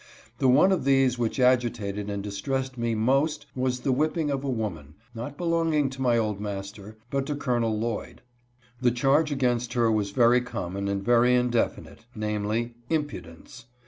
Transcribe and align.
The 0.39 0.47
one 0.47 0.71
of 0.71 0.83
these 0.83 1.19
which 1.19 1.39
agitated 1.39 2.09
and 2.09 2.23
distressed 2.23 2.75
me 2.75 2.95
most 2.95 3.45
was 3.55 3.81
the 3.81 3.91
whipping 3.91 4.31
of 4.31 4.43
a 4.43 4.49
woman, 4.49 4.95
not 5.13 5.37
belonging 5.37 5.91
to 5.91 6.01
my 6.01 6.17
old 6.17 6.39
master, 6.41 6.97
but 7.11 7.27
to 7.27 7.35
Col. 7.35 7.59
Lloyd. 7.59 8.23
The 8.81 8.89
charge 8.89 9.31
against 9.31 9.73
her 9.73 9.91
was 9.91 10.09
very 10.09 10.41
common 10.41 10.87
and 10.87 11.05
very 11.05 11.35
indefinite, 11.35 11.99
I 11.99 12.03
namely," 12.19 12.73
impudence." 12.99 13.65